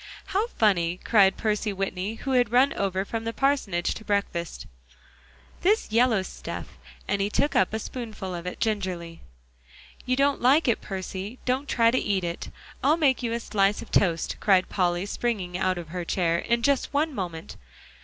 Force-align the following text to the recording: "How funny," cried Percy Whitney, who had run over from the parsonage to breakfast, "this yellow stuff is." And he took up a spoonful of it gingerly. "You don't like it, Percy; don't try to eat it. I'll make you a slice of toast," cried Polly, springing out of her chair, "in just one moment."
"How 0.33 0.47
funny," 0.47 0.97
cried 1.03 1.37
Percy 1.37 1.71
Whitney, 1.71 2.15
who 2.15 2.31
had 2.31 2.51
run 2.51 2.73
over 2.73 3.05
from 3.05 3.23
the 3.23 3.31
parsonage 3.33 3.93
to 3.93 4.03
breakfast, 4.03 4.65
"this 5.61 5.91
yellow 5.91 6.23
stuff 6.23 6.69
is." 6.71 6.77
And 7.07 7.21
he 7.21 7.29
took 7.29 7.55
up 7.55 7.71
a 7.71 7.77
spoonful 7.77 8.33
of 8.33 8.47
it 8.47 8.59
gingerly. 8.59 9.21
"You 10.07 10.15
don't 10.15 10.41
like 10.41 10.67
it, 10.67 10.81
Percy; 10.81 11.37
don't 11.45 11.69
try 11.69 11.91
to 11.91 11.99
eat 11.99 12.23
it. 12.23 12.49
I'll 12.83 12.97
make 12.97 13.21
you 13.21 13.31
a 13.31 13.39
slice 13.39 13.83
of 13.83 13.91
toast," 13.91 14.37
cried 14.39 14.69
Polly, 14.69 15.05
springing 15.05 15.55
out 15.55 15.77
of 15.77 15.89
her 15.89 16.03
chair, 16.03 16.39
"in 16.39 16.63
just 16.63 16.91
one 16.95 17.13
moment." 17.13 17.55